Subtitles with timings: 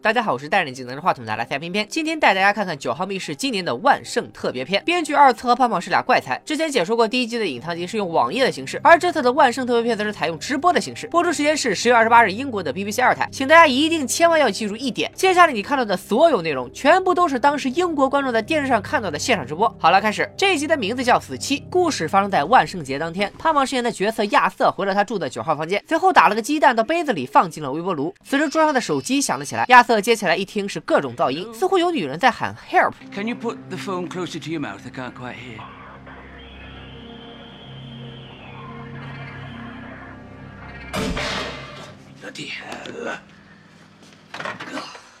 [0.00, 4.80] 大家好，我是戴着镜拿着话筒的来赛偏偏，今天带大家看看九号密室今年的万圣特别篇。
[4.84, 11.08] 编剧二次和胖胖是俩怪才，之前解说过第一集的隐藏集是用网页的形式，而这次的万圣特别篇则是采用直播的形式。
[11.08, 13.28] 播出时间是十月二十八日，英国的 BBC 二台。
[13.32, 19.68] 请大家一定千万要记住一点，接下来你看到的所有内容，全部都是当时英国观众在电视上看到的现场直播。
[19.80, 23.30] 好了，开始这一集的名字叫死期，故事发生在万圣节当天。
[23.36, 28.14] 胖胖饰演的角色亚瑟回了他住的九号房间，随后打了个鸡蛋到杯子里，放进了微波炉。
[28.24, 30.68] 此时桌上的手机响了起来，亚瑟接起来一听。
[30.68, 32.92] 是各种噪音，似乎有女人在喊 help。
[33.10, 34.80] Can you put the phone closer to your mouth?
[34.84, 35.58] I can't quite hear.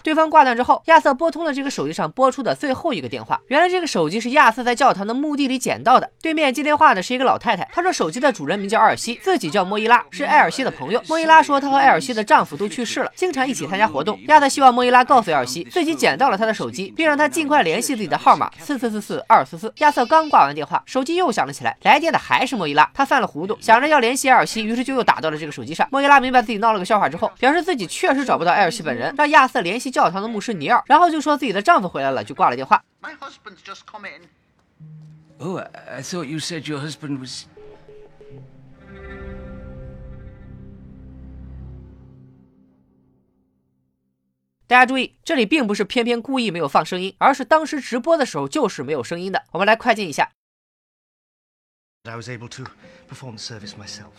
[0.02, 3.40] 对方挂断之后，亚瑟拨通了这个手机上拨出的最后一个电话。
[3.48, 6.10] 原来这个手机是亚瑟在教堂的墓地里捡到的。
[6.22, 11.02] 对面接电话的是一个老太太，她说手机的主人名叫阿尔西，自己叫莫伊拉，是艾尔西的朋友。
[11.08, 14.18] 莫伊拉说她和艾尔西的丈夫都去世了，经常一起参加活动。
[14.28, 19.72] 亚瑟希望莫伊拉告诉艾尔西自己捡到了他的手机，并让他尽快联系自己的号码四四四四二四四。
[19.78, 22.88] 亚瑟刚挂完电话，手机又响了起来，来电的还是莫伊拉。
[22.94, 25.86] 他犯了糊涂，想着要联系艾尔西，于是就又打到了这个手机上。
[25.90, 30.80] 莫伊拉明白自己闹了个笑话之后，表示自己确实找不到艾尔西本人，让亚瑟联系教堂的牧师尼尔。
[30.86, 32.84] 然后就说自己的丈夫回来了，就挂了电话。
[33.02, 34.28] My husband's just come in.
[35.38, 37.46] Oh, I thought you said your husband was.
[44.68, 49.42] 大家注意，这里并不是偏偏故意没有放声音，而是当时直播的时候就是没有声音的。
[49.50, 50.30] 我们来快进一下。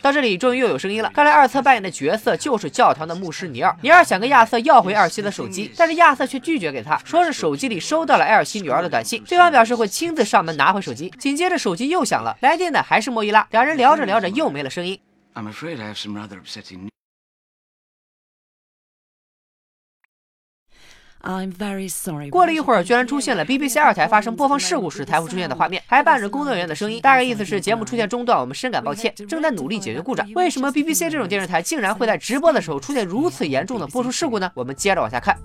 [0.00, 3.76] 到这里终于又有声音了，看来二侧扮演的角色就是教堂的牧师尼尔。
[3.82, 11.10] 尼尔想跟亚瑟要回艾尔西的手机，但是亚瑟却拒绝给他，说是手机里收到了艾尔西女儿的短信，对方表示会亲自上门拿回手机。
[11.18, 15.00] 紧接着手机又响了，来电的还是莫伊拉，两人聊着聊着又没了声音。
[15.34, 15.50] I'm
[21.22, 22.30] very sorry。
[22.30, 30.26] 过了一会儿，居然出现了 BBC 二台发生播放事故时才会出现的画面，还伴着工作人员的声音，大概意思是节目出现中断，我们深感抱歉，正在努力解决故障。
[30.34, 34.50] 为什么 BBC 这种电视台竟然会在直播的时候出现如此严重的播出事故呢？
[34.54, 35.36] 我们接着往下看。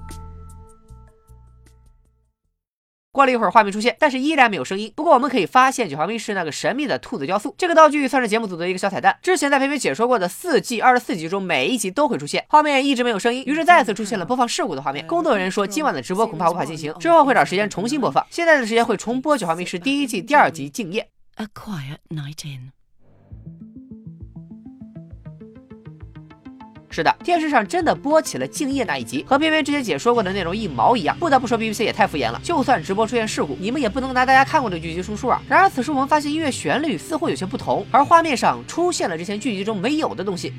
[3.16, 4.92] 过了一会儿，画面出现，但是依然没有声音。
[4.94, 9.18] 不过我们可以发现九号密室那个神秘的兔子雕塑，这个道具算是节目组的一个小彩蛋。
[9.22, 12.44] 之前在偏偏解说过的四季二十四集中，每一集都会出现。
[12.50, 15.08] 画面一直没有声音，于是再次出现了播放事故的画面。
[15.08, 18.26] 工作人员说，今晚的直播恐怕无法进行，之后会找时间重新播放。
[18.30, 21.08] 现在的时间会重播九号密室第一季第二集《敬业》。
[21.44, 22.85] A quiet night in。
[26.96, 31.14] 是的，电视上真的播起了《敬业》那一集，和偏偏之前解说过的内容一毛一样。
[31.20, 32.40] 不得不说，BBC 也太敷衍了。
[32.42, 35.42] 就算直播出现事故，你们也不能拿大家看过的剧集说数啊。
[35.50, 40.54] 然而此时我们发现音乐旋律似乎有些不同，而画面上出现了之前剧集中没有的东西。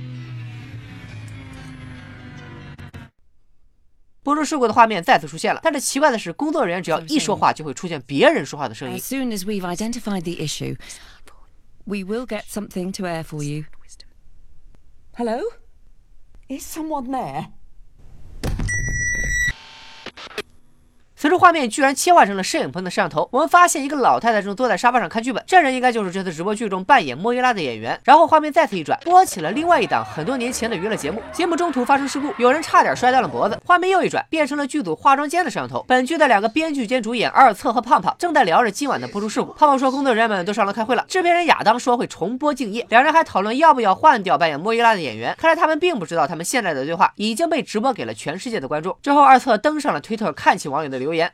[4.22, 8.98] 播出事故的画面再次出现了，但是奇怪的是，工作人员只要一说话，就会出现别人说话的声音。
[8.98, 10.76] As soon as we've identified the issue,
[11.84, 13.64] we will get something to air for you.
[15.16, 15.40] Hello.
[16.48, 17.48] Is someone there?
[21.18, 27.98] 此时画面居然切换成了摄影棚的摄像头，我们发现一个老太太正坐在沙发上看剧本，这人应该就是这次直播剧中扮演莫伊拉的演员。
[28.04, 31.22] 然后画面再次一转，播起了另外一档很多年前的娱乐节目。
[31.32, 33.58] 节目中途发生事故，有人差点摔断了脖子。
[33.64, 35.82] 画面又一转，变成了剧组化妆间的摄像头。
[35.88, 39.54] 本剧的两个编剧兼主演二策和胖胖正在聊着今晚的播出事故。
[39.54, 41.02] 胖胖说工作人员们都上楼开会了。
[41.08, 45.34] 制片人亚当说会重播《敬业》，两人还讨论要不要换掉扮演莫伊拉的演员。
[45.38, 48.94] 看来他们并不知道他们现在的对话已经被直播给了全世界的观众。
[49.02, 51.32] 之后二策登上了推特，看起网友的留言。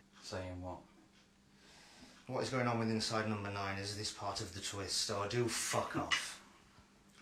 [2.27, 3.79] What is going on with inside number nine?
[3.85, 5.11] Is this part of the twist?
[5.11, 6.39] Or do fuck off?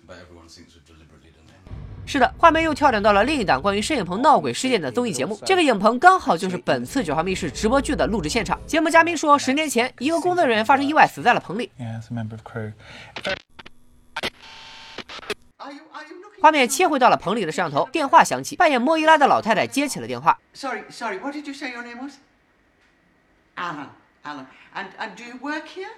[0.06, 2.06] But everyone thinks we've deliberately done it.
[2.06, 5.36] 是的，画面又跳转到了另一档关于摄影棚闹鬼事件的综艺节目。
[5.44, 8.60] 这个影棚刚好就是本次九号密室直播剧的录制现场。
[8.66, 11.70] 节目嘉宾说，十年前一个工作人员发生意外死在了棚里。
[16.40, 20.38] 画面切回到了棚里的摄像头，电话响起，扮演莫伊拉的老太太接起了电话。
[20.54, 21.18] Sorry, sorry.
[21.18, 22.14] What did you say your name was?
[23.60, 23.88] Alan.
[24.24, 24.46] Alan.
[24.74, 25.90] And, and do you work here?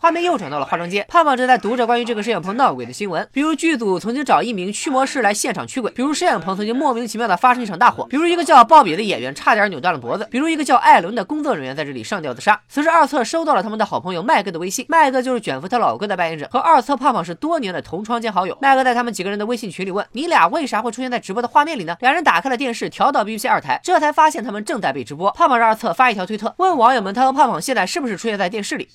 [0.00, 12.60] 画面又转到了化妆间，胖胖正在读着关于这个摄影棚闹鬼的新闻，比如剧组曾经找一名驱魔师来现场驱鬼，比如摄影棚曾经莫名其妙的发生一场大火，比如一个叫鲍比的演员差点扭断了脖子，比如一个叫艾伦的工作人员在这里上吊自杀。
[12.68, 18.56] 此时二侧收到了他们的好朋友麦哥的微信，麦哥就是卷福他老哥的扮演者，和二侧胖胖是多年的同窗兼好友。
[18.62, 25.32] 麦哥在他们几个人的微信群里问：“你俩为啥会出现在直播的画面里呢？”两人打开了电视，调到 BBC 二台，这才发现他们正在被直播。
[25.32, 28.88] 胖胖让二侧发一条推特，问网友们他和胖胖现在是不是出现在电视里。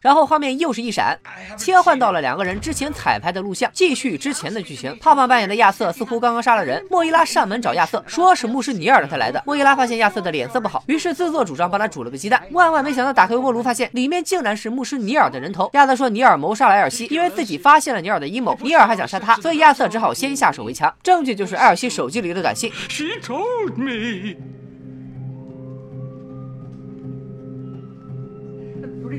[0.00, 1.18] 然后画面又是一闪，
[1.58, 4.96] 切换到了两个人之前彩排的录像，继续之前的剧情。
[4.98, 9.42] 胖胖扮演的亚瑟似乎刚刚杀了人，莫伊拉上门找亚瑟，说是牧师尼尔让他来的。
[9.44, 12.42] 莫伊拉发现亚瑟的脸色不好，于是自作主张帮他煮了个鸡蛋。
[12.52, 15.68] 万万没想到，打开微波炉发现里面竟然是牧师尼尔的人头。
[15.74, 20.90] 亚瑟说尼尔谋杀了艾尔西，因为自己发现了尼尔的阴谋，尼尔还想杀他，所以亚瑟只好先下手为强。
[21.02, 22.72] 证据就是艾尔西手机里的短信。
[22.88, 24.59] She told me.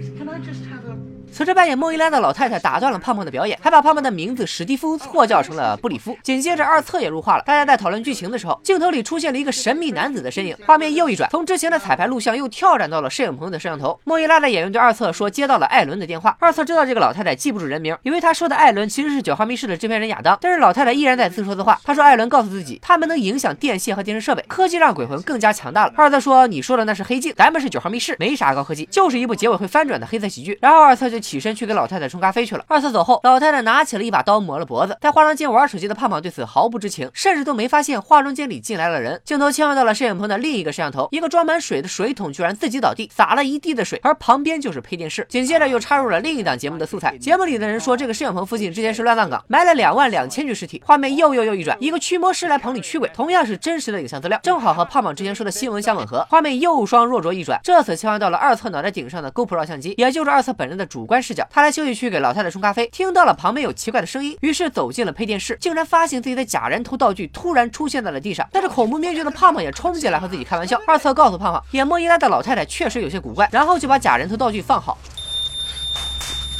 [0.01, 1.10] Bruce, can I just have a.
[1.31, 6.15] 此时扮演莫伊拉的老太太打断了胖胖的表演，还把胖胖的名字史蒂夫错叫成了布里夫。
[6.21, 13.99] 紧接着二侧也入画了，大家在讨论剧情的时候，镜头里出现了一个神秘男子的身影，画面又一转，从之前的彩排录像又跳转到了摄影棚的摄像头。
[14.03, 21.79] 莫伊拉的演员对二侧说接到了艾伦的电话，二侧知道这个老太太记不住人名，以为他说的艾伦其实是九号密室的制片人亚当，但是老太太依然在自说自话。
[21.83, 25.93] 他说艾伦告诉自己，他们能影响电线和电视设备，科技让鬼魂更加强大了。
[25.95, 30.57] 二册说你说的那是黑镜，咱们是九号密室，没啥高科技，就是一部结尾会翻转的黑色喜剧。
[30.61, 32.65] 然后二册就起身去给老太太冲咖啡去了。
[32.67, 34.97] 二册走后，老太太拿起了一把刀抹了脖子。
[34.99, 39.21] 在化妆间玩手机的胖胖对此毫不知情，甚至都没发现化妆间里进来了人。
[39.23, 45.25] 镜头切换到了摄影棚的另一个摄像头，一个装满水的水桶居然自己倒地，洒了一地的水，而旁边就是配电室。
[45.29, 47.17] 紧接着又插入了另一档节目的素材。
[47.17, 50.81] 节目里的人说，这个摄影棚附近之前是乱葬岗，埋了两万两千具尸体。
[50.85, 56.25] 画面又又又一转，一个驱魔师来棚里驱鬼，同样是真实的影像资料，正好和胖胖之前说的新闻相吻合。
[56.29, 61.45] 画面又双若浊一转，这次切换到了二侧脑袋顶上的 GoPro 相机，也就是二侧本人的主观视角。
[61.51, 68.47] 他来休息区给老太太冲咖啡，听到了旁边有奇怪的声音，于是走进了配电室，竟然发现自己的假人头道具突然出现在了地上。
[68.53, 70.79] 戴着恐怖面具的胖胖也冲进来和自己开玩笑。
[70.87, 74.97] 二侧告诉胖胖，演莫伊拉的老太太确实有些古怪，然后就把假人头道具放好。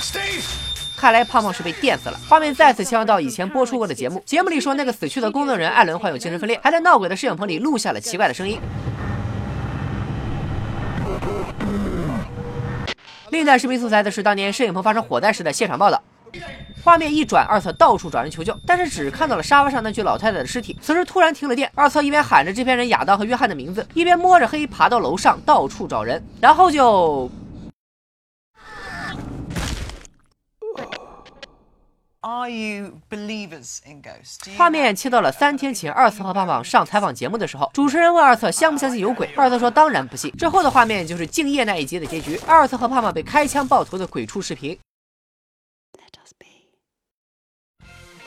[0.02, 0.44] Steve!
[0.98, 2.20] 看来胖胖是被电死了。
[2.30, 8.60] 画面再次切换到以前播出过的节目，节目里说那个死去的工作人员艾伦患有精神分裂，还在闹鬼的摄影棚里录下了奇怪的声音。
[13.32, 16.04] 另一段视频素材则是当年摄影棚发生火灾时的现场报道。
[16.84, 20.78] 画面一转，二侧到处找人求救，但是只看到了沙发上那具老太太的尸体。
[20.82, 27.32] 此时突然停了电，二侧一边喊着制片人亚当和约翰的名字，一边摸着黑爬到楼上到处找人，然后就
[29.00, 29.30] Are you
[30.68, 31.40] believers in ghosts?
[32.02, 32.11] Do you
[34.56, 40.32] 画面切到了三天前，二次和胖胖上采访节目的时候，主持人问二次相不相信有鬼，二次说当然不信。
[40.38, 44.78] 之后的画面就是敬业那一集的结局，二次和胖胖被开枪爆头的鬼畜视频。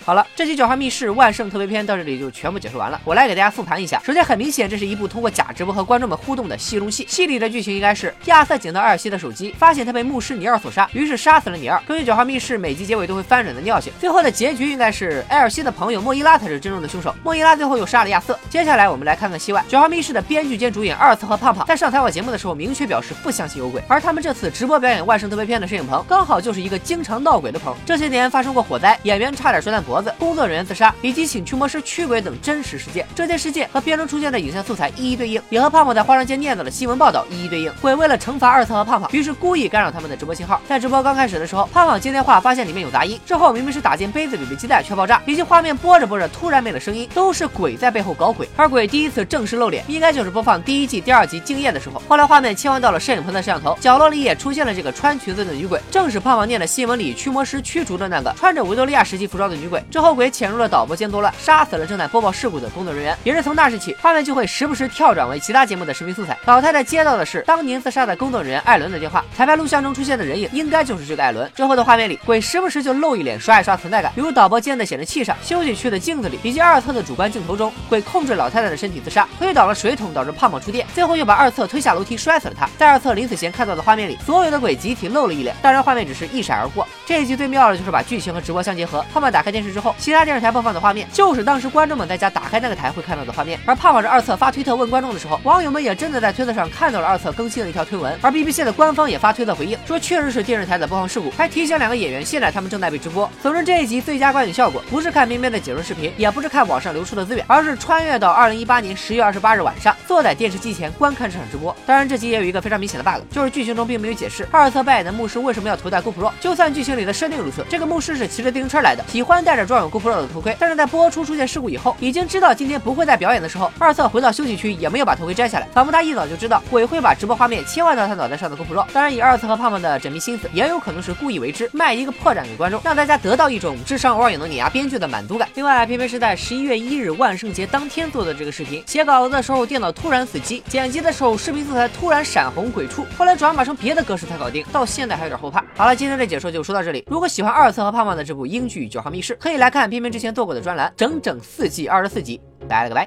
[0.06, 3.01] 好了，这期《九号密室万圣特别篇》到这里就全部解说完了。
[3.06, 3.99] 我来给大家复盘一下。
[4.05, 7.06] 首先，很明显，这是一部通过假直播和观众们互动的戏中戏。
[7.09, 11.83] 戏里的剧情应该是亚瑟捡到艾尔西的手机，发现他被牧师尼尔所杀，于是杀死了尼尔。
[11.89, 17.15] 根据《九号密室》每集结尾都会翻转的尿性，最后的结局应该是艾尔西的朋友莫伊拉才是真正的凶手。
[17.25, 18.39] 莫伊拉最后又杀了亚瑟。
[18.51, 27.75] 接下来我们来看看戏外，《九号密室》的编剧兼主演二次和胖胖在上采访节目的时候明确表示不相信有鬼，而他们这次直播表演万圣特别篇的摄影棚刚好就是一个经常闹鬼的棚。
[27.87, 33.06] 这些年发生过火灾，演员差点摔断脖脖子，工作人员自杀，以及请驱魔师驱鬼等真实事件。
[33.14, 37.73] 这些事件和片中出现的影像素材一一对应，也和胖胖在化妆间念叨的新闻报道一一对应。
[37.81, 40.61] 鬼为了惩罚二次和胖胖，于是故意干扰他们的直播信号。
[40.69, 48.49] 在直播刚开始的时候，胖胖接电话发现里面有杂音，之后明明是打进杯子里的鸡蛋却爆炸，以及画面播着播着突然没了声音，都是鬼在背后搞鬼。
[48.56, 52.02] 而鬼第一次正式露脸，应该就是播放第一季第二集敬业的时候。
[52.08, 59.84] 后来画面切换到了摄影棚的摄像头，角落里也出现了这个穿裙子的女鬼，正是胖胖念的新闻里驱魔师驱逐的那个穿着维多利亚时期服装的女鬼。
[59.91, 63.17] 之后鬼潜入了导播间作乱，杀死了正在播报事故的工作人员。
[63.23, 66.37] 也是从那时起，画面就会时不时跳转为其他节目的视频素材。
[66.47, 71.51] 老太太接到的是当年自杀的工作人员艾伦的电话，彩排录像中出现的人影应该就是这个艾伦。
[71.55, 82.69] 之后的画面里，鬼时不时就露一脸刷一刷存在感，比如导播间的显示器上、休息区的镜子里，以及二侧的主观镜头中，鬼控制老太太的身体自杀，推倒了水桶，导致胖胖触电，最后又把二侧推下楼梯摔死了他。
[82.77, 86.87] 在二侧临死前看到的画面里，所有的鬼集体露了一脸，当然画面只是一闪而过。
[87.06, 89.05] 这一集最妙的就是把剧情和直播相结合。
[89.13, 93.59] 胖胖打开电视之后，其他电视台播放的画面就是当时观众们在家打开那个台会看到的画面。
[93.67, 98.17] 而胖胖这二侧发推特问观众的时候，网友们也真的在推特上看到了二侧更新了一条推文。
[98.23, 103.29] 而 BBC 的官方也发推特回应，说确实是电视台的播放事故，还提醒两个演员现在他们正在被直播。
[103.43, 111.75] 总之这一集最佳观影效果不是看边边的解说视频，也不是看网上流出的资源，而是穿越到二零一八年十月二十八日晚上，坐在电视机前观看这场直播。
[111.85, 116.31] 当然这集也有一个非常明显的 bug，就是剧情中并没有解释二侧扮演的牧师为什么要头戴 GoPro。
[116.41, 120.56] 就算剧情里的设定如此，这个牧师是骑着自行车来的，喜欢带着装有 GoPro 的头盔。
[120.59, 128.85] 但是在播出出现事故以后，已经知道今天不会再表演的时候，二策回到休息区也没有把头盔摘下来，仿佛他一早就知道鬼会把直播画面切换到他脑袋上的 GoPro。
[128.93, 135.49] 当然，以二策和胖胖的缜密心思，也有可能是故意为之，卖一个破绽给观众，让大家得到一种智商偶尔也能碾压编剧的满足感。
[135.55, 145.65] 另外，偏偏是在十一月一日万圣节当天做的这个视频，写稿子的时候电脑突然死机，剪辑的时候视频素材突然闪红鬼畜，后来转码成别的格式才搞定，到现在还有点后怕。
[145.77, 147.05] 好了，今天的解说就说到这里。
[147.09, 152.41] 如果喜欢二策和胖胖的这部英剧《九号密室》，可以来看冰冰之前做过的专栏，整整四季二十四集。
[152.67, 153.06] 拜了个拜。